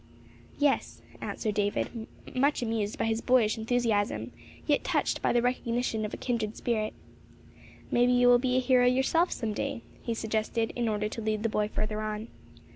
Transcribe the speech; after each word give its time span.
"Yes," 0.57 1.03
answered 1.21 1.53
David, 1.53 2.07
amused 2.25 2.97
by 2.97 3.05
his 3.05 3.21
boyish 3.21 3.55
enthusiasm, 3.59 4.31
yet 4.65 4.83
touched 4.83 5.21
by 5.21 5.31
the 5.31 5.43
recognition 5.43 6.05
of 6.05 6.11
a 6.11 6.17
kindred 6.17 6.57
spirit. 6.57 6.95
"May 7.91 8.07
be 8.07 8.13
you 8.13 8.27
will 8.27 8.39
be 8.39 8.57
a 8.57 8.61
hero 8.61 8.87
yourself, 8.87 9.31
some 9.31 9.53
day," 9.53 9.83
he 10.01 10.15
suggested 10.15 10.73
in 10.75 10.89
order 10.89 11.07
to 11.07 11.21
lead 11.21 11.43
the 11.43 11.49
boy 11.49 11.67
further 11.67 12.01
on. 12.01 12.29